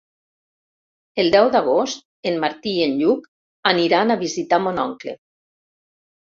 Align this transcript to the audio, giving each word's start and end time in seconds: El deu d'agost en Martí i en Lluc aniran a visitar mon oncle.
El 1.23 1.29
deu 1.35 1.49
d'agost 1.57 2.31
en 2.33 2.41
Martí 2.45 2.75
i 2.79 2.81
en 2.87 2.97
Lluc 3.03 3.29
aniran 3.75 4.17
a 4.17 4.19
visitar 4.27 4.63
mon 4.67 4.85
oncle. 4.89 5.19